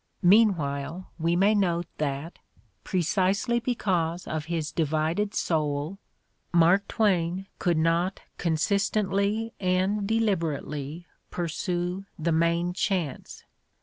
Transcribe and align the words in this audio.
Meanwhile, 0.23 1.11
we 1.19 1.35
may 1.35 1.53
note 1.53 1.85
that, 1.99 2.39
precisely 2.83 3.59
because 3.59 4.25
of 4.25 4.45
his 4.45 4.71
divided 4.71 5.35
soul, 5.35 5.99
Mark 6.51 6.87
Twain 6.87 7.45
could 7.59 7.77
not 7.77 8.21
consistently 8.39 9.53
and 9.59 10.07
deliberately 10.07 11.05
pursue 11.29 12.05
the 12.17 12.31
main 12.31 12.73
chance. 12.73 13.43